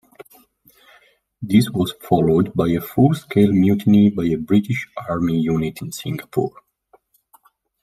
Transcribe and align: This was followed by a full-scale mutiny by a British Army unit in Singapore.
This 1.43 1.69
was 1.69 1.93
followed 2.01 2.55
by 2.55 2.69
a 2.69 2.81
full-scale 2.81 3.51
mutiny 3.53 4.09
by 4.09 4.23
a 4.23 4.35
British 4.35 4.87
Army 5.07 5.39
unit 5.41 5.79
in 5.79 5.91
Singapore. 5.91 6.53